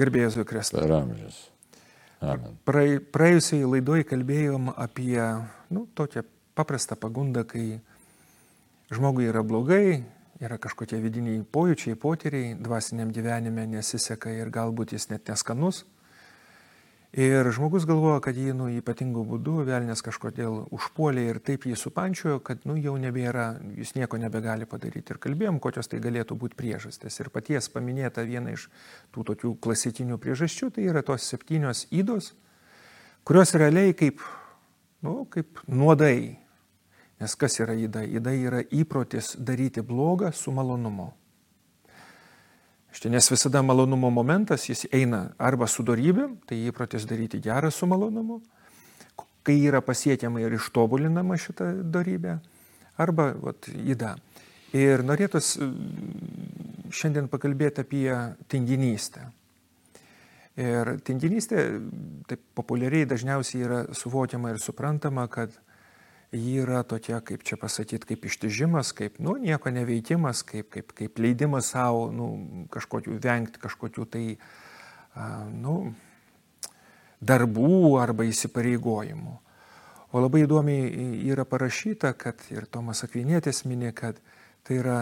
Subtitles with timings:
[0.00, 0.80] Garbėjus Vikrestas.
[0.80, 1.40] Per amžius.
[2.20, 2.56] Amen.
[2.68, 5.20] Praei, praėjusiai laidoj kalbėjom apie
[5.72, 6.24] nu, tokią
[6.58, 7.80] paprastą pagundą, kai
[8.92, 10.02] žmogui yra blogai,
[10.40, 15.84] yra kažkokie vidiniai pojūčiai, potyriai, dvasiniam gyvenime nesiseka ir galbūt jis net neskanus.
[17.10, 22.38] Ir žmogus galvoja, kad jį nu, ypatingų būdų velnės kažkodėl užpuolė ir taip jį supančiojo,
[22.46, 25.16] kad nu, jau nebėra, jis nieko nebegali padaryti.
[25.16, 27.18] Ir kalbėjom, kokios tai galėtų būti priežastys.
[27.18, 28.68] Ir paties paminėta viena iš
[29.10, 32.30] tų tokių klasikinių priežasčių, tai yra tos septynios įdos,
[33.26, 34.22] kurios realiai kaip,
[35.02, 36.38] nu, kaip nuodai.
[37.18, 38.06] Nes kas yra įda?
[38.06, 41.10] Įda yra įprotis daryti blogą su malonumu.
[42.90, 47.86] Štai nes visada malonumo momentas, jis eina arba su darybė, tai įprotis daryti gerą su
[47.86, 48.40] malonumu,
[49.46, 52.40] kai yra pasiekiama ir ištobulinama šita darybė,
[53.00, 54.16] arba vat, įda.
[54.74, 55.54] Ir norėtus
[56.94, 58.10] šiandien pakalbėti apie
[58.50, 59.28] tinginystę.
[60.60, 61.62] Ir tinginystė,
[62.28, 65.54] taip populiariai dažniausiai yra suvokiama ir suprantama, kad
[66.32, 71.18] ji yra tokia, kaip čia pasakyti, kaip ištižimas, kaip, nu, nieko neveikimas, kaip, kaip, kaip
[71.18, 72.28] leidimas savo, nu,
[72.70, 74.24] kažkokių vengti kažkokių tai,
[75.58, 75.76] nu,
[77.20, 79.36] darbų arba įsipareigojimų.
[80.10, 80.86] O labai įdomiai
[81.30, 84.18] yra parašyta, kad ir Tomas Akvinėtis minė, kad
[84.66, 85.00] tai yra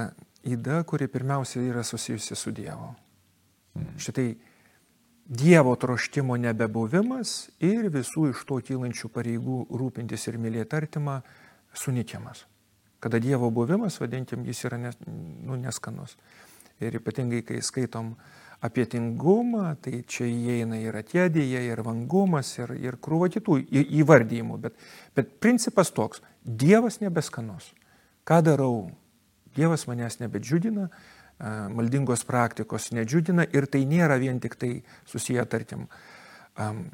[0.49, 2.91] įda, kuri pirmiausia yra susijusi su Dievu.
[3.77, 3.95] Mm.
[4.01, 4.27] Šitai
[5.29, 11.19] Dievo troštimo nebebuvimas ir visų iš to kylančių pareigų rūpintis ir mylėti artimą
[11.77, 12.47] sunikiamas.
[12.98, 16.17] Kada Dievo buvimas, vadinkim, jis yra nes, nu, neskanus.
[16.81, 18.15] Ir ypatingai, kai skaitom
[18.65, 23.61] apie tingumą, tai čia įeina ir atėdėje, ir vangumas, ir, ir krūva kitų
[24.01, 24.56] įvardyjimų.
[24.65, 24.81] Bet,
[25.12, 26.25] bet principas toks-
[26.65, 27.75] Dievas nebeskanus.
[28.25, 28.89] Ką darau?
[29.55, 30.89] Dievas manęs nebedžiugina,
[31.39, 34.72] maldingos praktikos nedžiugina ir tai nėra vien tik tai
[35.06, 35.86] susiję, tarkim,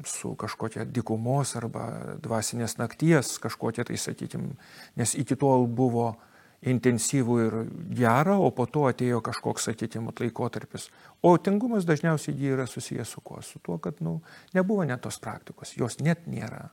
[0.05, 4.51] su kažkokia dikumos arba dvasinės nakties, kažkokia tai, sakykim,
[4.95, 6.13] nes iki tol buvo
[6.65, 7.57] intensyvų ir
[7.97, 10.89] gerą, o po to atėjo kažkoks, sakykim, laikotarpis.
[11.25, 13.41] O tingumas dažniausiai yra susijęs su kuo?
[13.45, 14.19] Su tuo, kad nu,
[14.53, 16.69] nebuvo net tos praktikos, jos net nėra.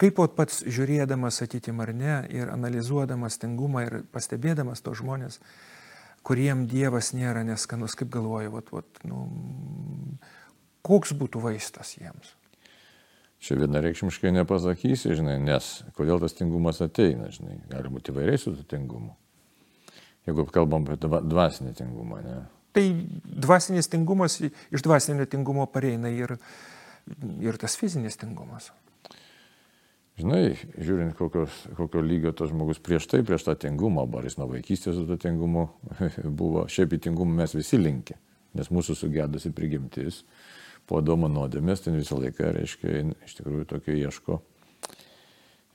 [0.00, 5.38] Kaip pats žiūrėdamas, sakykim, ar ne, ir analizuodamas tingumą ir pastebėdamas tos žmonės,
[6.24, 9.26] kuriem Dievas nėra neskanus, kaip galvoju, vat, vat, nu,
[10.86, 12.32] koks būtų vaistas jiems?
[13.44, 19.12] Čia vienareikšmiškai nepasakysi, žinai, nes kodėl tas tingumas ateina, žinai, gali būti įvairiai su tingumu.
[20.24, 22.38] Jeigu kalbam apie dvasinį tingumą, ne?
[22.74, 22.84] Tai
[23.44, 26.38] dvasinis tingumas iš dvasinio tingumo pareina ir,
[27.44, 28.70] ir tas fizinis tingumas.
[30.14, 34.46] Žinai, žiūrint, kokios, kokio lygio tas žmogus prieš tai, prieš tą tingumą, ar jis nuo
[34.52, 35.66] vaikystės su to tingumu
[36.40, 38.14] buvo, šiaip į tingumą mes visi linki,
[38.54, 40.20] nes mūsų sugėdusi prigimtis
[40.86, 44.38] po domo nuodėmės, ten visą laiką, reiškia, iš tikrųjų tokio ieško,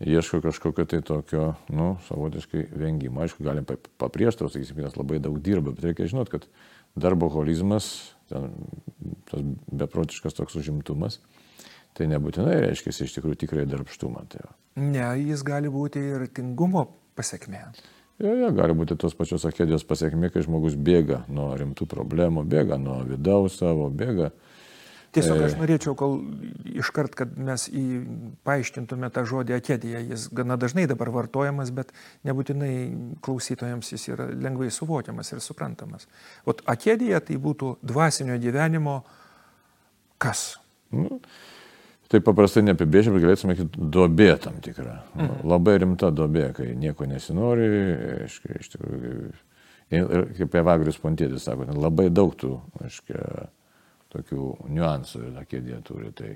[0.07, 3.25] ieško kažkokio tai tokio, nu, savotiškai vengimo.
[3.25, 6.47] Aišku, galim paprieštarauti, sakysim, nes labai daug dirba, bet reikia žinot, kad
[6.95, 8.53] darbo holizmas, ten,
[9.27, 11.19] tas beprotiškas toks užimtumas,
[11.97, 14.25] tai nebūtinai reiškia iš tikrųjų tikrai darbštumą.
[14.31, 14.51] Tai va.
[14.79, 16.87] ne, jis gali būti ir tingumo
[17.19, 17.63] pasiekmė.
[18.19, 22.79] Jo, jo, gali būti tos pačios akėdijos pasiekmė, kai žmogus bėga nuo rimtų problemų, bėga
[22.81, 24.33] nuo vidaus savo, bėga.
[25.15, 26.19] Tiesiog aš e, norėčiau, kol
[26.69, 27.83] iškart, kad mes į,
[28.45, 31.95] paaiškintume tą žodį akėdija, jis gana dažnai dabar vartojamas, bet
[32.27, 32.73] nebūtinai
[33.25, 36.05] klausytojams jis yra lengvai suvokiamas ir suprantamas.
[36.45, 38.99] O akėdija tai būtų dvasinio gyvenimo
[40.21, 40.59] kas?
[40.93, 41.21] Nu,
[42.09, 44.95] Taip paprastai neapibrėžiam, bet galėtume sakyti duobė tam tikrą.
[45.13, 45.43] Mhm.
[45.51, 47.69] Labai rimta duobė, kai nieko nesinori,
[48.25, 49.13] aiškiai, iš tikrųjų,
[49.93, 53.45] ir kaip Evagrius Pontėtis sako, labai daug tų, aiškiai,
[54.13, 56.09] tokių niuansų ir kėdė turi.
[56.17, 56.33] Tai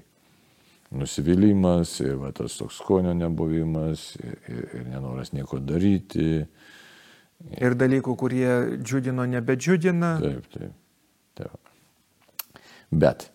[0.94, 6.46] nusivylimas, ir va, tas toks skonio nebuvimas, ir, ir, ir nenoras nieko daryti.
[7.58, 10.16] Ir dalykų, kurie džiugino, nebedžiugina.
[10.22, 10.76] Taip, taip.
[11.42, 11.58] taip.
[12.94, 13.32] Bet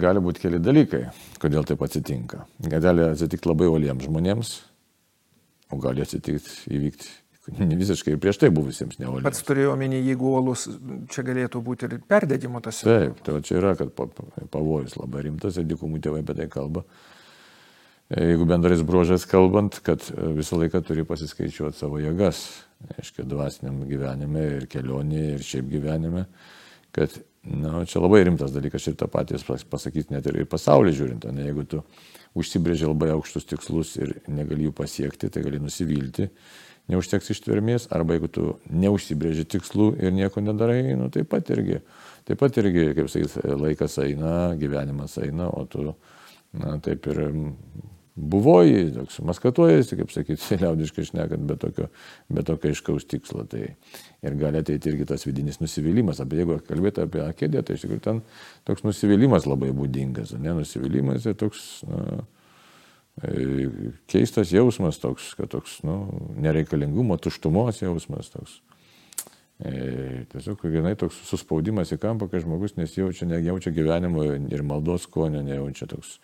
[0.00, 1.04] gali būti keli dalykai,
[1.42, 2.44] kodėl taip atsitinka.
[2.68, 4.52] Gali atsitikti labai oliems žmonėms,
[5.72, 7.16] o gali atsitikti įvykti
[7.56, 9.24] visiškai prieš tai buvusiems neoliems.
[9.24, 10.66] Pats turėjau omeny, jeigu olus,
[11.12, 12.82] čia galėtų būti ir perdėgymo tas.
[12.84, 13.92] Taip, tai čia yra, kad
[14.52, 16.84] pavojus labai rimtas ir dikumų tėvai apie tai kalba.
[18.08, 20.04] Jeigu bendrais bruožais kalbant, kad
[20.36, 22.40] visą laiką turi pasiskaičiuoti savo jėgas,
[22.96, 26.24] aiškiai, dvasiniam gyvenime ir kelionėje ir šiaip gyvenime,
[26.96, 29.38] kad Na, čia labai rimtas dalykas ir tą patį
[29.70, 31.82] pasakyti net ir pasaulį žiūrint, o ne jeigu tu
[32.38, 36.28] užsibrėži labai aukštus tikslus ir negali jų pasiekti, tai gali nusivilti,
[36.90, 41.80] neužteks ištvermės, arba jeigu tu neužsibrėži tikslų ir nieko nedarai, nu taip pat irgi
[42.28, 45.94] taip pat irgi, kaip sakyti, laikas eina, gyvenimas eina, o tu,
[46.52, 47.22] na, taip ir
[48.18, 51.88] buvoji, toks maskatuojasi, kaip sakyti, liaudiškai šnekant, be tokio,
[52.32, 53.44] be tokio aiškaus tikslo.
[53.50, 56.22] Tai ir gali ateiti irgi tas vidinis nusivylimas.
[56.24, 58.22] Apie jeigu kalbėti apie akėdę, tai iš tikrųjų ten
[58.68, 60.34] toks nusivylimas labai būdingas.
[60.38, 62.24] Ne, nusivylimas ir toks na,
[63.22, 63.68] e,
[64.10, 66.00] keistas jausmas, toks, kad toks nu,
[66.42, 68.32] nereikalingumo, tuštumos jausmas.
[68.34, 68.60] Toks.
[69.58, 75.42] E, tiesiog, jinai toks suspaudimas į kampą, kai žmogus nesijaučia, nejaučia gyvenimo ir maldos skonio,
[75.46, 76.18] nejaučia toks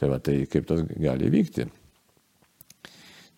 [0.00, 1.68] Tai va, tai kaip tas gali vykti.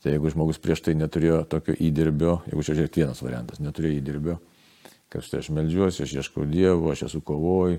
[0.03, 4.39] Tai jeigu žmogus prieš tai neturėjo tokio įdirbio, jeigu čia žiūrėt vienas variantas, neturėjo įdirbio,
[5.11, 7.79] kad štai aš melžiuosi, aš ieškau Dievo, aš esu kovoju,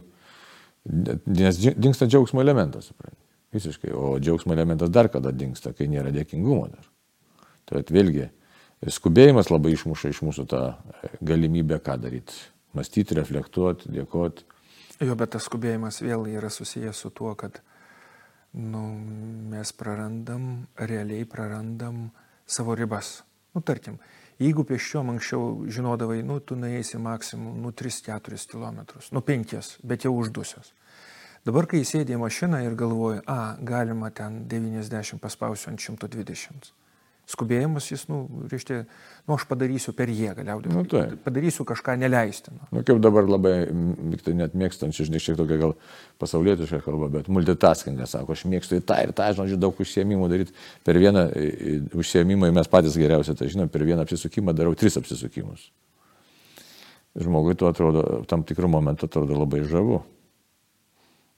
[0.86, 3.20] nes dinksta džiaugsmo elementas, suprantate.
[3.54, 3.92] Visiškai.
[3.94, 6.88] O džiaugsmo elementas dar kada dinksta, kai nėra dėkingumo dar.
[7.70, 8.30] Tai vėlgi,
[8.92, 10.64] skubėjimas labai išmuša iš mūsų tą
[11.22, 12.40] galimybę ką daryti.
[12.74, 14.48] Mąstyti, reflektuoti, dėkoti.
[15.04, 17.62] Jo, bet tas skubėjimas vėl yra susijęs su tuo, kad
[18.54, 18.82] nu,
[19.50, 22.12] mes prarandam, realiai prarandam
[22.46, 23.24] savo ribas.
[23.54, 23.98] Nu, tarkim,
[24.42, 30.14] jeigu pėsčiom anksčiau žinodavai, nu, tu nueisi maksimum, nu, 3-4 km, nu, 5, bet jau
[30.18, 30.74] uždusios.
[31.44, 36.72] Dabar, kai įsėdė mašiną ir galvoji, a, galima ten 90 paspausiu ant 120
[37.30, 38.82] skubėjimas, jis, nu, reiškia,
[39.28, 40.72] nu, aš padarysiu per jėgą, liaudė.
[40.74, 41.06] Nu, tai.
[41.24, 42.68] Padarysiu kažką neleistino.
[42.74, 43.54] Nu, kaip dabar labai,
[44.26, 45.76] tai net mėgstančiai, žinai, šiek tiek gal
[46.22, 50.58] pasaulietišką kalbą, bet multitaskingą sako, aš mėgstu į tą ir tą, žinau, daug užsiemimų daryti.
[50.84, 51.30] Per vieną
[52.00, 55.70] užsiemimą, mes patys geriausiai tai žinom, per vieną apsisukimą darau tris apsisukimus.
[57.24, 60.02] Žmogui tu atrodo, tam tikrų momentų atrodo labai žavu.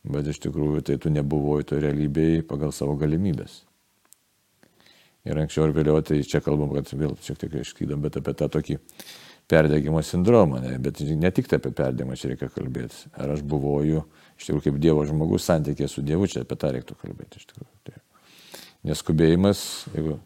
[0.05, 3.63] Bet iš tikrųjų tai tu nebuvai to realybėje pagal savo galimybės.
[5.25, 8.49] Ir anksčiau ir vėliau, tai čia kalbam, kad vėl šiek tiek išskydom, bet apie tą
[8.53, 8.77] tokį
[9.49, 10.61] perdėgymo sindromą.
[10.61, 10.75] Ne?
[10.81, 13.09] Bet ne tik tai apie perdėgymą čia reikia kalbėti.
[13.17, 14.03] Ar aš buvoju,
[14.37, 17.41] iš tikrųjų, kaip Dievo žmogus, santykė su Dievu, čia apie tą reiktų kalbėti.
[17.87, 17.97] Tai.
[18.85, 19.63] Neskubėjimas,
[19.95, 20.19] jeigu,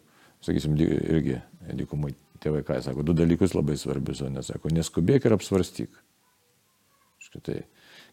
[0.43, 1.39] sakysim, irgi
[1.79, 2.11] dykumai
[2.43, 5.91] tėvai ką sako, du dalykus labai svarbius, o nesako, neskubėk ir apsvarstyk.
[7.29, 7.61] Štai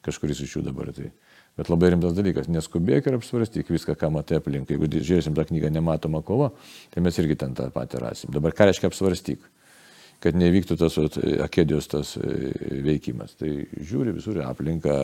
[0.06, 1.10] kažkuris iš jų dabar tai
[1.56, 4.68] Bet labai rimtas dalykas, neskubėk ir apsvarstyk viską, ką matai aplink.
[4.68, 6.50] Jeigu žiūrėsim tą knygą Nematoma kova,
[6.92, 8.32] tai mes irgi ten tą patį rasim.
[8.34, 9.46] Dabar ką reiškia apsvarstyk?
[10.20, 10.98] Kad nevyktų tas
[11.44, 12.50] akedijos tas e,
[12.84, 13.34] veikimas.
[13.40, 14.96] Tai žiūri visur aplinką,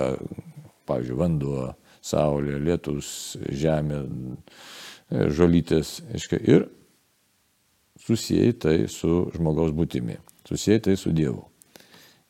[0.89, 1.71] pavyzdžiui, vanduo,
[2.05, 4.03] saulė, lietus, žemė,
[5.09, 5.95] e, žolytės.
[6.41, 6.69] Ir
[8.01, 10.19] susijai tai su žmogaus būtimi,
[10.49, 11.52] susijai tai su Dievu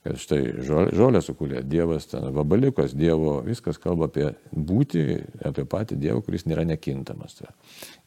[0.02, 5.04] kad štai žolė sukūrė Dievas, ten vabaliukas Dievo, viskas kalba apie būti,
[5.46, 7.38] apie patį Dievą, kuris nėra nekintamas.
[7.38, 7.52] Tai.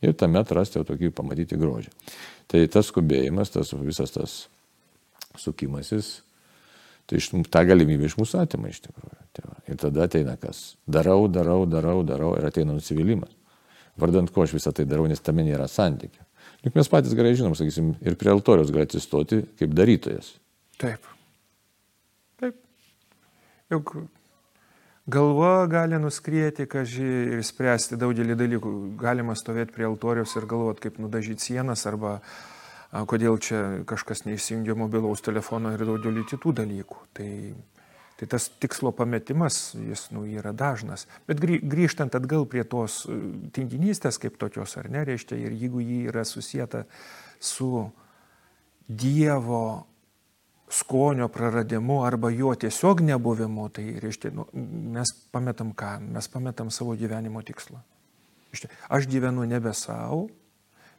[0.03, 1.93] Ir tame atrasti jau tokį pamatyti grožį.
[2.51, 4.35] Tai tas skubėjimas, tas visas tas
[5.39, 6.19] sukimasis,
[7.07, 9.17] tai iš, tą galimybę iš mūsų atima iš tikrųjų.
[9.35, 9.57] Tai va.
[9.71, 10.75] Ir tada ateina kas?
[10.87, 13.31] Darau, darau, darau, darau ir ateina nusivylimas.
[13.99, 16.23] Vardant ko aš visą tai darau, nes tame nėra santykio.
[16.65, 20.33] Juk mes patys gerai žinom, sakysim, ir prie altorius gali atsistoti kaip darytojas.
[20.81, 21.14] Taip.
[23.69, 23.95] Juk
[25.09, 28.73] galva gali nuskrieti, kažį ir spręsti daugelį dalykų.
[28.99, 34.77] Galima stovėti prie altoriaus ir galvoti, kaip nudažyti sienas arba a, kodėl čia kažkas neįsijungia
[34.77, 36.99] mobilaus telefono ir daugelį kitų dalykų.
[37.17, 37.31] Tai,
[38.19, 41.07] tai tas tikslo pametimas, jis nu, yra dažnas.
[41.29, 43.17] Bet grįžtant atgal prie tos e,
[43.55, 46.85] tinginystės kaip tokios, ar ne, reiškia, ir jeigu jį yra susijęta
[47.41, 47.87] su
[48.85, 49.87] Dievo
[50.69, 54.47] skonio praradimu arba jo tiesiog nebuvimu, tai reiškia, nu,
[54.95, 55.99] mes pametam ką?
[56.15, 57.81] Mes pametam savo gyvenimo tikslą.
[58.89, 60.27] Aš gyvenu nebe savo,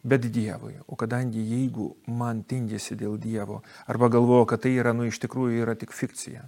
[0.04, 0.76] bet Dievui.
[0.86, 5.64] O kadangi jeigu man tingėsi dėl Dievo, arba galvoju, kad tai yra, nu, iš tikrųjų
[5.64, 6.44] yra tik fikcija.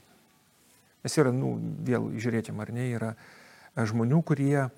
[1.05, 1.57] Nes yra, nu,
[1.87, 3.15] vėl žiūrėkime, ar ne, yra
[3.79, 4.69] žmonių, kurie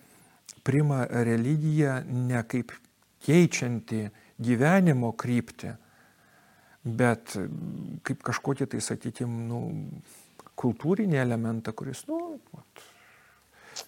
[0.65, 2.73] prima religiją ne kaip
[3.27, 4.07] keičianti
[4.41, 5.75] gyvenimo kryptį,
[6.85, 7.37] bet
[8.07, 9.61] kaip kažkokį tai, sakykime, nu,
[10.61, 12.85] kultūrinį elementą, kuris, nu, vat,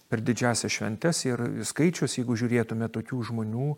[0.09, 3.69] per didžiasias šventes ir skaičius, jeigu žiūrėtume tokių žmonių,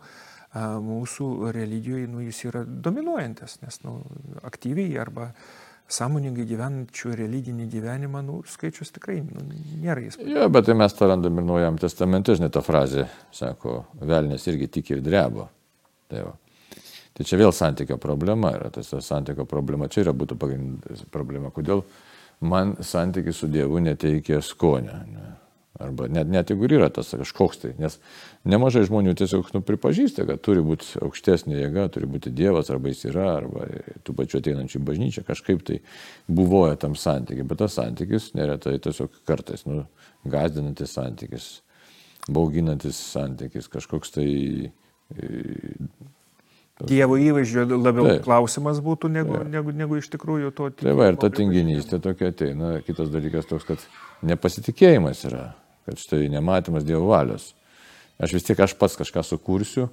[0.56, 3.98] mūsų religijoje, nu, jis yra dominuojantis, nes nu,
[4.46, 5.32] aktyviai arba
[5.92, 9.44] sąmoningai gyvenančių religinį gyvenimą, nu, skaičius tikrai nu,
[9.82, 10.40] nėra įspūdingas.
[10.40, 14.70] Jo, bet tai mes tą randam ir naujam testamente, žinai, tą frazę, sako, velnės irgi
[14.78, 15.46] tiki ir drebo.
[16.10, 16.34] Tai va.
[17.16, 21.48] Tai čia vėl santykio problema yra, tas santykio problema, čia yra būtų pagrindinė problema.
[21.54, 21.82] Kodėl
[22.44, 24.98] man santykis su Dievu neteikia skonio?
[25.08, 25.32] Ne?
[25.80, 27.98] Arba net, net jeigu yra tas kažkoks tai, nes
[28.48, 33.04] nemažai žmonių tiesiog nu, pripažįsta, kad turi būti aukštesnė jėga, turi būti Dievas, arba jis
[33.10, 33.66] yra, arba
[34.06, 35.82] tų pačių ateinančių bažnyčią, kažkaip tai
[36.32, 39.84] buvoja tam santykiai, bet tas santykis neretai tiesiog kartais, nu,
[40.24, 41.50] gazdinantis santykis,
[42.24, 44.30] bauginantis santykis, kažkoks tai
[46.84, 48.24] Dievo įvaizdžio labiau Taip.
[48.26, 49.48] klausimas būtų negu, Taip.
[49.48, 50.68] negu, negu iš tikrųjų to.
[50.82, 52.74] Tai va, ir ta tinginystė tokia ateina.
[52.84, 53.86] Kitas dalykas toks, kad
[54.28, 55.46] nepasitikėjimas yra,
[55.88, 57.54] kad štai nematymas Dievo valios.
[58.20, 59.88] Aš vis tiek aš pats kažką sukursiu,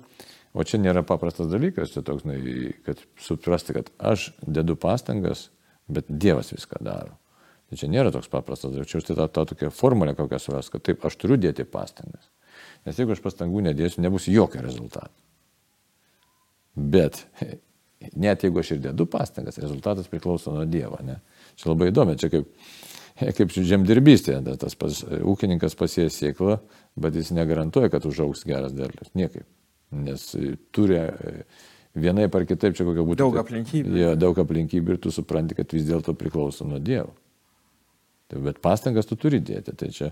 [0.51, 2.35] o čia nėra paprastas dalykas, čia toks, na,
[2.83, 5.47] kad suprasti, kad aš dedu pastangas,
[5.87, 7.15] bet Dievas viską daro.
[7.71, 10.71] Tai čia nėra toks paprastas dalykas, čia už tai ta, ta tokia formulė kokią suras,
[10.71, 12.27] kad taip, aš turiu dėti pastangas.
[12.83, 15.15] Nes jeigu aš pastangų nedėsiu, nebus jokio rezultato.
[16.73, 17.23] Bet
[18.19, 20.99] net jeigu aš ir dedu pastangas, rezultatas priklauso nuo Dievo.
[21.05, 21.19] Ne?
[21.59, 22.49] Čia labai įdomu, čia kaip,
[23.37, 25.03] kaip žemdirbystė, tas pas,
[25.33, 26.57] ūkininkas pasėjo sėklą,
[26.99, 29.13] bet jis negarantuoja, kad užaugs geras derlius.
[29.17, 29.47] Niekaip.
[29.93, 30.25] Nes
[30.73, 30.99] turi
[31.93, 33.21] vienai par kitaip čia kokia būtų.
[33.21, 33.99] Daug aplinkybių.
[33.99, 37.13] Jo, daug aplinkybių ir tu supranti, kad vis dėlto priklauso nuo Dievo.
[38.31, 39.75] Tai, bet pastangas tu turi dėti.
[39.77, 40.09] Tai čia,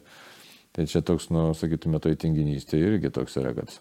[0.76, 3.74] tai čia toks, nu, sakytume, toj tinginystė irgi toks yra, kad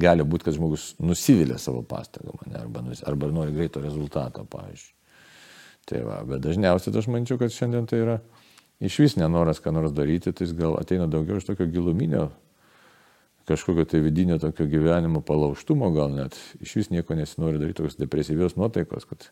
[0.00, 4.94] gali būti, kad žmogus nusivylė savo pastangom, arba, arba nori greito rezultato, pavyzdžiui.
[5.88, 8.20] Tai va, bet dažniausiai aš mančiau, kad šiandien tai yra
[8.82, 12.28] iš vis nenoras ką nors daryti, tai jis gal ateina daugiau iš tokio giluminio,
[13.50, 18.54] kažkokio tai vidinio tokio gyvenimo palauštumo, gal net iš vis nieko nesinori daryti, tokios depresyvios
[18.58, 19.26] nuotaikos, kad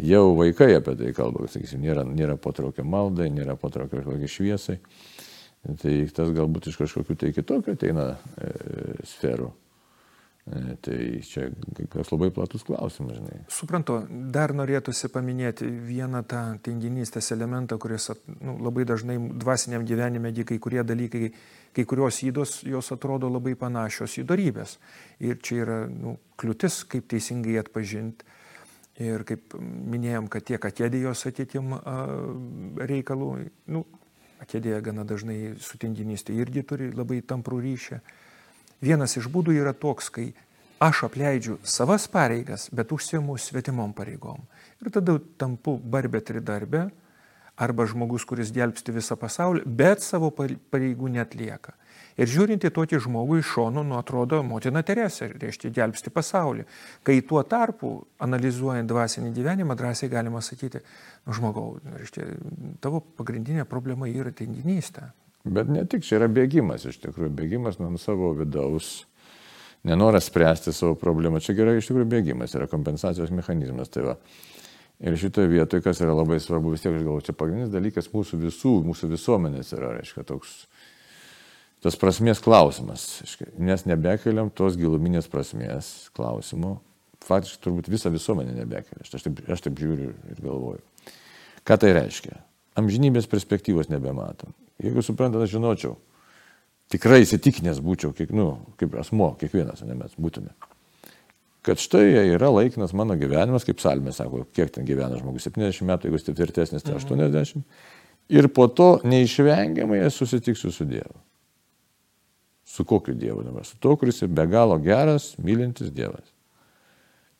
[0.00, 4.80] jau vaikai apie tai kalba, sakysim, nėra, nėra potraukio maldai, nėra potraukio kažkokiai šviesai.
[5.80, 8.50] Tai tas galbūt iš kažkokių tai kitokių ateina e,
[9.08, 9.48] sferų.
[10.44, 11.46] E, tai čia
[11.88, 13.38] kas labai platus klausimas, žinai.
[13.48, 20.58] Suprantu, dar norėtųsi paminėti vieną tą tinginystės elementą, kuris nu, labai dažnai dvasiniam gyvenime, kai
[20.60, 21.30] kurie dalykai,
[21.72, 24.76] kai kurios įdos, jos atrodo labai panašios į darybės.
[25.24, 28.28] Ir čia yra nu, kliūtis, kaip teisingai atpažinti.
[29.00, 31.72] Ir kaip minėjom, kad tiek atėdėjos atėtim
[32.84, 33.30] reikalų,
[33.72, 33.82] nu,
[34.44, 38.02] atėdėja gana dažnai su tinginystė irgi turi labai tamprų ryšį.
[38.82, 40.32] Vienas iš būdų yra toks, kai
[40.82, 44.42] aš apleidžiu savas pareigas, bet užsiemu svetimom pareigom.
[44.82, 46.88] Ir tada tampu barbė tridarbė
[47.56, 51.76] arba žmogus, kuris gelbsti visą pasaulį, bet savo pareigų netlieka.
[52.18, 56.66] Ir žiūrint į tokį žmogų iš šono, nu atrodo, motina Teresė, reiškia, gelbsti pasaulį.
[57.06, 60.82] Kai tuo tarpu, analizuojant dvasinį gyvenimą, drąsiai galima sakyti,
[61.26, 62.28] nu žmogau, reiškia,
[62.82, 65.08] tavo pagrindinė problema yra tinginystė.
[65.44, 69.04] Bet ne tik čia yra bėgimas, iš tikrųjų, bėgimas nuo savo vidaus,
[69.84, 71.42] nenoras spręsti savo problemą.
[71.44, 73.92] Čia gerai iš tikrųjų bėgimas, yra kompensacijos mechanizmas.
[73.92, 74.14] Tai va.
[75.04, 78.40] ir šitoje vietoje, kas yra labai svarbu, vis tiek aš galvoju, čia pagrindinis dalykas mūsų
[78.46, 80.64] visų, mūsų visuomenės yra, reiškia, toks
[81.84, 83.04] tas prasmės klausimas.
[83.60, 86.78] Nes nebekeliam tos giluminės prasmės klausimų.
[87.24, 89.04] Faktiškai turbūt visą visuomenę nebekelia.
[89.04, 90.80] Aš taip, aš taip žiūriu ir galvoju.
[91.68, 92.40] Ką tai reiškia?
[92.80, 94.56] Amžinybės perspektyvos nebematom.
[94.84, 95.96] Jeigu suprantat, aš žinočiau,
[96.92, 98.50] tikrai įsitikinęs būčiau, kiek, nu,
[98.80, 100.52] kaip asmo, kiekvienas, ne mes būtume.
[101.64, 106.10] Kad štai yra laikinas mano gyvenimas, kaip Salmė sako, kiek ten gyvena žmogus, 70 metų,
[106.10, 107.56] jeigu jis tvirtesnis, tai 80.
[107.56, 107.64] Mhm.
[108.28, 111.16] Ir po to neišvengiamai aš susitiksiu su Dievu.
[112.64, 113.64] Su kokiu Dievu dabar?
[113.64, 116.32] Su to, kuris yra be galo geras, mylintis Dievas.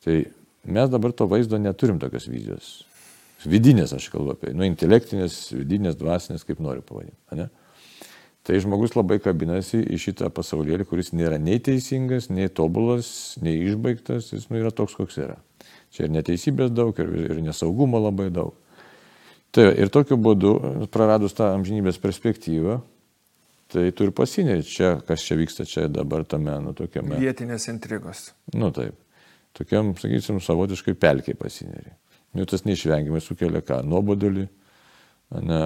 [0.05, 0.19] Tai
[0.65, 2.85] mes dabar to vaizdo neturim tokios vizijos.
[3.51, 7.49] Vidinės aš kalbu apie, nu, intelektinės, vidinės, dvasinės, kaip noriu pavadinti.
[8.45, 13.09] Tai žmogus labai kabinasi į šitą pasaulėlį, kuris nėra nei teisingas, nei tobulas,
[13.41, 15.39] nei išbaigtas, jis nu, yra toks, koks yra.
[15.95, 18.53] Čia ir neteisybės daug, ir, ir nesaugumo labai daug.
[19.55, 20.53] Tai ir tokiu būdu,
[20.93, 22.81] praradus tą amžinybės perspektyvą,
[23.73, 27.17] tai tu ir pasineri čia, kas čia vyksta čia dabar tame, nu, tokiame.
[27.23, 28.27] Vietinės intrigos.
[28.53, 28.99] Nu taip.
[29.55, 31.95] Tokiam, sakysim, savotiškai pelkiai pasineri.
[32.35, 33.81] Nu, tas neišvengiamai sukelia ką?
[33.87, 34.49] Nuobodulį,
[35.47, 35.61] ne,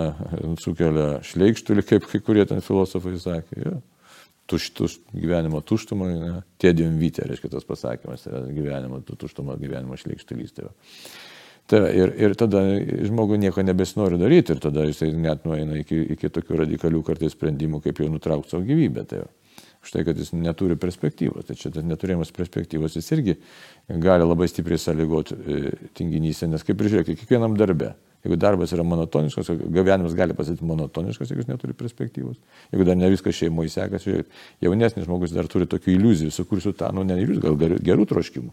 [0.60, 3.62] sukelia šleikštulį, kaip kai kurie ten filosofai sakė.
[3.64, 3.78] Ja.
[4.48, 6.06] Tuštus gyvenimo tuštumą,
[6.60, 10.54] tėdėm vytė, reiškia tas pasakymas, gyvenimo tuštumą, gyvenimo šleikštulys.
[10.56, 10.70] Tai,
[11.68, 12.62] tai ir, ir tada
[13.10, 17.82] žmogui nieko nebesinori daryti ir tada jisai net nueina iki, iki tokių radikalių kartais sprendimų,
[17.84, 19.04] kaip jau nutraukti savo gyvybę.
[19.10, 19.26] Tai,
[19.88, 21.46] štai, kad jis neturi perspektyvos.
[21.48, 23.38] Tai čia tas neturėjimas perspektyvos jis irgi
[23.88, 27.94] gali labai stipriai sąlygoti e, tinginysę, nes kaip ir žiūrėkit, kiekvienam darbe.
[28.24, 32.36] Jeigu darbas yra monotoniškas, gyvenimas gali pasakyti monotoniškas, jeigu jis neturi perspektyvos.
[32.72, 34.24] Jeigu dar ne viskas šeimoje sekasi,
[34.64, 38.50] jaunesnis žmogus dar turi tokių iliuzijų, sukursiu tą, nu ne iliuzijų, gal gerų troškimų.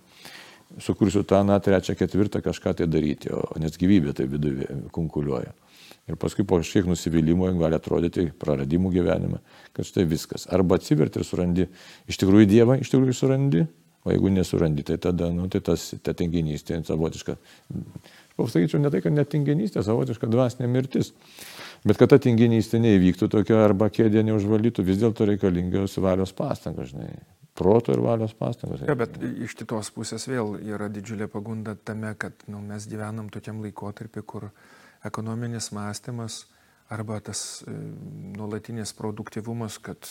[0.86, 5.54] Sukursiu tą, na, trečią, ketvirtą kažką tai daryti, o nes gyvybė tai viduje kunkuliuoja.
[6.06, 9.40] Ir paskui po kažkiek nusivylimų gali atrodyti praradimų gyvenime,
[9.74, 10.46] kad štai viskas.
[10.54, 11.66] Arba atsiverti ir surandi
[12.06, 13.64] iš tikrųjų Dievą, iš tikrųjų surandi,
[14.06, 17.36] o jeigu nesurandi, tai tada, nu, tai tas ta tinginystė savotiška.
[18.38, 21.10] Pasakyčiau, ne tai, kad netinginystė, savotiška dvasinė mirtis.
[21.88, 27.16] Bet kad ta tinginystė neįvyktų tokia arba kėdė neužvalytų, vis dėlto reikalingas valios pastangos, žinai.
[27.58, 28.84] Proto ir valios pastangos.
[28.86, 33.64] Ja, bet iš kitos pusės vėl yra didžiulė pagunda tame, kad nu, mes gyvenam tokiam
[33.64, 34.50] laikotarpiu, kur
[35.06, 36.46] ekonominis mąstymas
[36.90, 37.74] arba tas e,
[38.38, 40.10] nuolatinis produktivumas, kad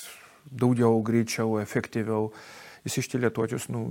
[0.50, 2.32] daugiau, greičiau, efektyviau,
[2.84, 3.86] jis ištilėtuočius, nu,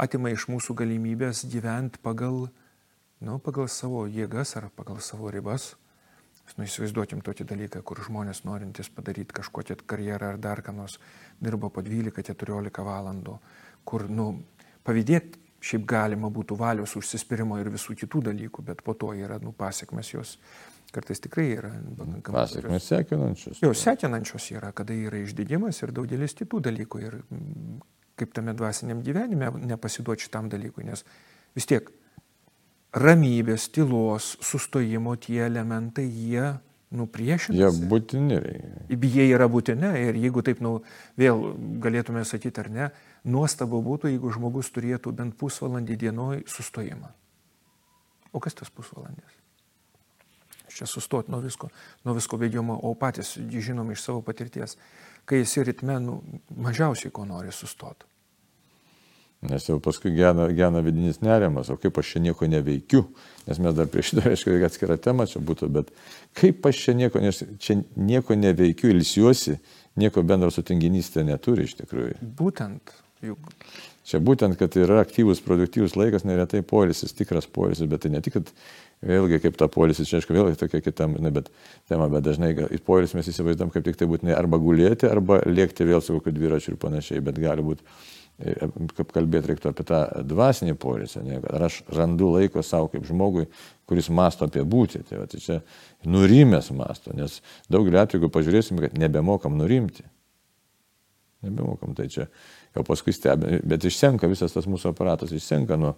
[0.00, 2.48] atima iš mūsų galimybės gyventi pagal,
[3.20, 5.74] nu, pagal savo jėgas ar pagal savo ribas.
[6.58, 10.96] Nu, įsivaizduokim tokį dalyką, kur žmonės norintys padaryti kažkokią karjerą ar dar ką nors
[11.38, 13.36] dirba po 12-14 valandų,
[13.86, 14.32] kur, nu,
[14.82, 19.52] pavydėti šiaip galima būtų valios užsispyrimo ir visų kitų dalykų, bet po to yra, nu,
[19.56, 20.36] pasiekmes jos
[20.90, 21.70] kartais tikrai yra.
[22.26, 23.60] Pasiekmes sekinančios.
[23.62, 27.02] Jo, sekinančios yra, kada yra išdidimas ir daugelis kitų dalykų.
[27.06, 27.76] Ir mm,
[28.20, 31.04] kaip tame dvasiniam gyvenime nepasiduoti šitam dalykui, nes
[31.56, 31.92] vis tiek
[32.96, 36.48] ramybės, tylos, sustojimo tie elementai, jie
[36.90, 37.60] nupriešinti.
[37.60, 38.40] Jie būtini.
[38.90, 40.80] Jie yra būtini ir jeigu taip, nu,
[41.20, 41.52] vėl
[41.82, 42.90] galėtume sakyti ar ne,
[43.24, 47.12] nuostabu būtų, jeigu žmogus turėtų bent pusvalandį dienoj sustojimą.
[48.32, 49.38] O kas tas pusvalandis?
[50.70, 51.68] Čia sustoti nuo visko,
[52.06, 54.76] nuo visko bėgimo, o patys žinom iš savo patirties,
[55.26, 56.20] kai esi ritme, nu,
[56.56, 58.06] mažiausiai ko nori sustoti.
[59.40, 63.06] Nes jau paskui gena, gena vidinis nerimas, o kaip aš čia nieko neveikiu,
[63.48, 65.92] nes mes dar prieš šitą, aišku, atskirą temą čia būtų, bet
[66.36, 69.56] kaip aš čia nieko, nes čia nieko neveikiu, ilsiuosi,
[70.00, 72.20] nieko bendro su tinginystė neturi iš tikrųjų.
[72.36, 72.92] Būtent.
[73.20, 73.50] Juk.
[74.08, 78.38] Čia būtent, kad yra aktyvus, produktyvus laikas, neretai polisis, tikras polisis, bet tai ne tik,
[78.38, 78.52] kad
[79.06, 81.50] vėlgi kaip ta polisis, čia aišku, vėlgi tokia kitam, ne, bet
[81.90, 85.84] tema, bet dažnai į polisis mes įsivaizduom kaip tik tai būtinai arba gulėti, arba lėkti
[85.88, 87.84] vėl su kokiu dviračiu ir panašiai, bet gali būti
[88.96, 91.22] kaip kalbėti reiktų apie tą dvasinį polisį,
[91.52, 93.46] ar aš randu laiko savo kaip žmogui,
[93.90, 95.02] kuris masto apie būti.
[95.08, 95.58] Tai, va, tai čia
[96.08, 97.40] nurimęs masto, nes
[97.72, 100.06] daugelį atvejų, jeigu pažiūrėsim, kad nebemokam nurimti.
[101.40, 102.26] Nebemokam, tai čia
[102.74, 105.94] jau paskui stebime, bet išsenka visas tas mūsų aparatas, išsenka nuo,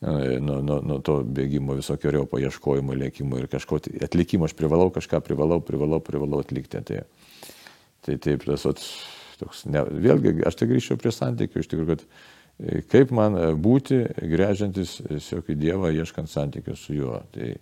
[0.00, 5.60] nuo, nuo, nuo to bėgimo visokiojo paieškojimo, lėkimo ir kažko atlikimo, aš privalau kažką, privalau,
[5.64, 6.80] privalau, privalau atlikti.
[6.88, 7.02] Tai,
[8.06, 8.88] tai taip, tas,
[9.42, 13.48] toks, ne, vėlgi, aš tai grįžčiau prie santykių, iš tikrųjų, kad e, kaip man e,
[13.52, 17.20] būti, grežiantis tiesiog į Dievą, ieškant santykių su juo.
[17.34, 17.54] Tai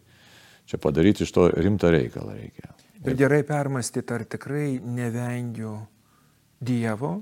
[0.71, 2.75] čia padaryti iš to rimtą reikalą reikia.
[3.01, 5.79] Ir gerai permastyti, ar tikrai nevengiu
[6.61, 7.15] Dievo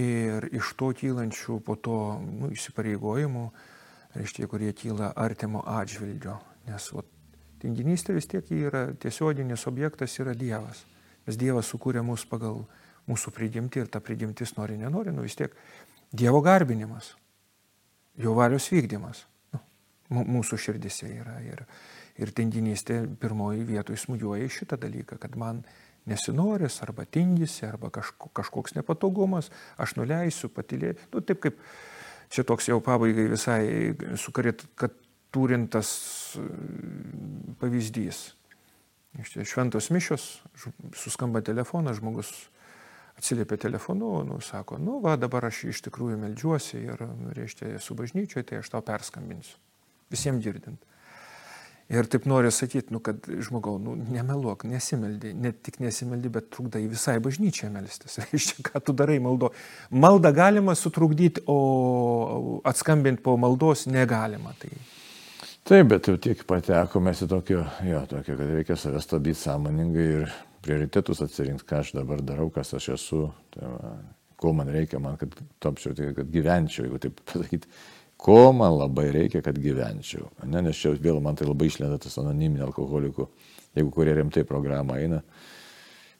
[0.00, 3.44] ir iš to kylančių po to nu, įsipareigojimų,
[4.18, 6.40] reiškia, kurie kyla artimo atžvilgio.
[6.66, 7.04] Nes o,
[7.62, 10.82] tinginystė vis tiek yra tiesioginis objektas, yra Dievas.
[11.28, 12.64] Nes Dievas sukūrė mus pagal
[13.08, 15.54] mūsų prigimti ir ta prigimtis nori, nenori, nu vis tiek
[16.14, 17.14] Dievo garbinimas,
[18.18, 19.24] jo valios vykdymas
[20.10, 21.38] nu, mūsų širdise yra.
[21.44, 21.64] Ir,
[22.20, 25.62] ir tinginystė pirmoji vietoje smūgiuoja šitą dalyką, kad man
[26.10, 31.08] nesinoris arba tingisi, arba kažko, kažkoks nepatogumas, aš nuleisiu, patilėti.
[31.12, 31.60] Nu, taip kaip
[32.32, 33.64] čia toks jau pabaigai visai
[34.20, 34.94] sukarit, kad
[35.34, 35.90] turintas
[37.60, 38.26] pavyzdys.
[39.46, 40.24] Šventos mišios,
[40.98, 42.32] suskamba telefonas, žmogus
[43.18, 47.94] atsiliepia telefonu, nu, sako, nu, va, dabar aš iš tikrųjų melžiuosi ir, nu, reiškia, esu
[47.98, 49.54] bažnyčioje, tai aš tau perskambinsiu.
[50.10, 50.82] Visiems girdint.
[51.92, 56.80] Ir taip noriu sakyti, nu, kad žmogau, nu, nemeluok, nesimeldi, ne tik nesimeldi, bet trukdai
[56.88, 58.16] visai bažnyčiai melstis.
[58.24, 59.50] Reiškia, ką tu darai maldo.
[59.92, 64.56] Maldą galima sutrukdyti, o atskambinti po maldos negalima.
[64.62, 64.72] Tai...
[65.64, 70.34] Taip, bet jau tiek patekome į tokio, jo, tokio, kad reikia save stabdyti sąmoningai ir
[70.64, 73.68] prioritetus atsirinkti, ką aš dabar darau, kas aš esu, tai
[74.40, 77.70] ko man reikia, man, kad tapčiau, tai kad gyvenčiau, jeigu taip pasakyti,
[78.20, 80.30] ko man labai reikia, kad gyvenčiau.
[80.48, 83.28] Ne, nes čia vėl man tai labai išlenda tas anoniminė alkoholikų,
[83.76, 85.20] jeigu kurie rimtai programą eina.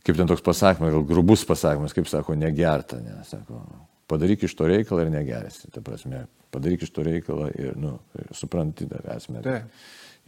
[0.05, 3.63] Kaip ten toks pasakymas, gal grubus pasakymas, kaip sako, negerta, ne, sako,
[4.11, 5.71] padaryk iš to reikalą ir negersi.
[5.73, 7.97] Ta prasme, padaryk iš to reikalą ir, nu,
[8.37, 9.41] supranti tą esmę.
[9.47, 9.73] Taip.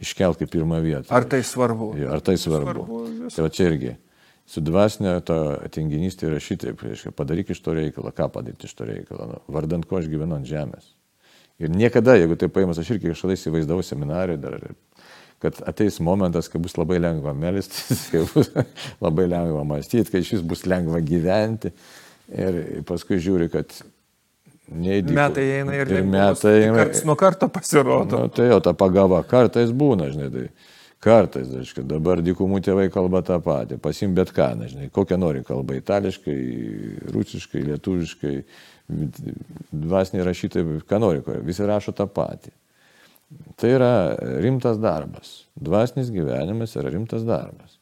[0.01, 1.09] Iškelk į pirmą vietą.
[1.13, 1.95] Ar tai svarbu?
[1.97, 2.83] Jo, ar tai svarbu?
[2.85, 3.95] svarbu tai va čia irgi
[4.47, 5.37] su dvasinė to
[5.75, 9.87] tinginystė yra šitaip, reiškia, padaryk iš to reikalą, ką padaryti iš to reikalą, nu, vardant
[9.87, 10.93] ko aš gyvenu ant žemės.
[11.57, 14.57] Ir niekada, jeigu tai paimas, aš irgi kažkada įsivaizdavau seminarijoje dar,
[15.41, 18.51] kad ateis momentas, kai bus labai lengva melstis, kai bus
[19.01, 21.73] labai lengva mąstyti, kai iš vis bus lengva gyventi.
[22.27, 23.71] Ir paskui žiūri, kad
[24.67, 25.15] neįdėkų.
[25.15, 26.81] Metai eina ir, ir metai eina.
[26.81, 28.25] Karts nuo karto pasirodo.
[28.25, 30.27] Nu, tai jau ta pagava kartais būna, žinai.
[30.33, 30.45] Tai
[31.03, 35.77] Kartais, aišku, dabar dykumų tėvai kalba tą patį, pasim bet ką, nežinai, kokią nori kalbą-
[35.81, 36.37] itališkai,
[37.13, 38.33] rusiškai, lietuviškai,
[39.71, 42.49] dvasiniai rašytojai, ką nori, visi rašo tą patį.
[43.59, 43.93] Tai yra
[44.41, 45.45] rimtas darbas.
[45.53, 47.77] Dvasinis gyvenimas yra rimtas darbas.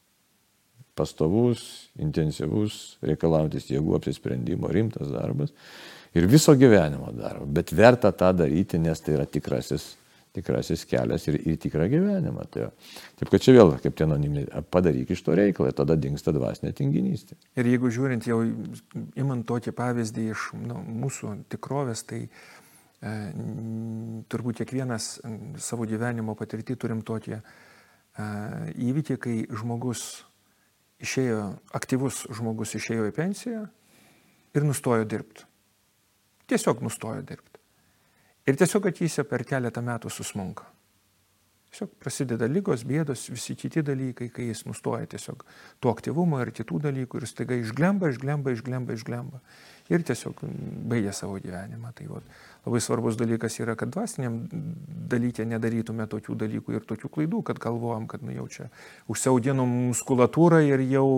[0.95, 5.54] Pastovus, intensyvus, reikalaujantis jėgų apsisprendimo, rimtas darbas.
[6.15, 7.47] Ir viso gyvenimo darbas.
[7.47, 9.95] Bet verta tą daryti, nes tai yra tikrasis
[10.36, 12.45] tikrasis kelias ir į tikrą gyvenimą.
[12.54, 12.67] Tai,
[13.19, 17.39] taip kad čia vėl, kaip tie anoniminiai, padaryk iš to reikalą, tada dinksta dvasinė tinginystė.
[17.60, 18.41] Ir jeigu žiūrint jau,
[19.19, 23.15] imant tokį pavyzdį iš nu, mūsų tikrovės, tai e,
[24.32, 25.10] turbūt kiekvienas
[25.63, 27.41] savo gyvenimo patirtį turim tokį e,
[28.91, 30.06] įvykį, kai žmogus
[31.04, 31.41] išėjo,
[31.76, 33.65] aktyvus žmogus išėjo į pensiją
[34.56, 35.48] ir nustojo dirbti.
[36.50, 37.55] Tiesiog nustojo dirbti.
[38.46, 40.68] Ir tiesiog akyse per keletą metų susmunka.
[41.76, 45.42] Tiesiog prasideda lygos, bėdos, visi kiti dalykai, kai jis nustoja tiesiog
[45.84, 49.42] to aktyvumo ir kitų dalykų ir staiga išglemba, išglemba, išglemba, išglemba.
[49.92, 50.40] Ir tiesiog
[50.94, 51.92] baigia savo gyvenimą.
[51.98, 52.22] Tai va,
[52.64, 54.40] labai svarbus dalykas yra, kad dvasiniam
[55.12, 58.70] dalykė nedarytume tokių dalykų ir tokių klaidų, kad galvojam, kad nu jau čia
[59.12, 61.10] užsiaudinom muskulatūrą ir jau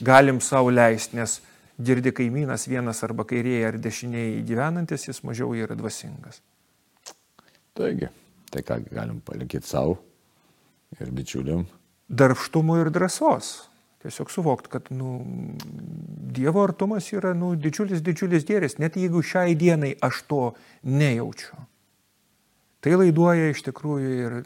[0.00, 1.42] galim savo leisti, nes
[1.84, 6.40] girdi kaimynas vienas arba kairėje ar dešinėje gyvenantis, jis mažiau yra dvasingas.
[7.78, 8.08] Taigi,
[8.52, 9.98] tai ką galim palinkėti savo
[11.00, 11.66] ir bičiuliam?
[12.12, 13.52] Darbštumo ir drąsos.
[14.02, 15.20] Tiesiog suvokti, kad nu,
[16.32, 20.40] Dievo artumas yra nu, didžiulis, didžiulis dėris, net jeigu šiai dienai aš to
[20.82, 21.60] nejaučiu.
[22.82, 24.36] Tai laiduoja iš tikrųjų ir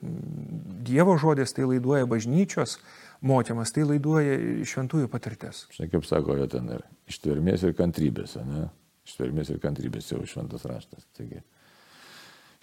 [0.84, 2.76] Dievo žodis, tai laiduoja bažnyčios,
[3.24, 5.64] mokymas, tai laiduoja šventųjų patirtis.
[5.74, 8.68] Štai kaip sako, jo ten ir ištvermės ir kantrybės, ne?
[9.06, 11.06] Ištvermės ir kantrybės jau šventas raštas.
[11.16, 11.42] Taigi,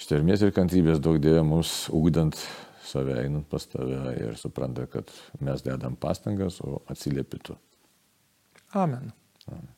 [0.01, 2.39] ištvermės ir kantrybės daug dėjo mums ugdant
[2.83, 7.55] save, einant pas tave ir supranta, kad mes dedam pastangas, o atsiliepitų.
[8.73, 9.13] Amen.
[9.47, 9.71] Amen.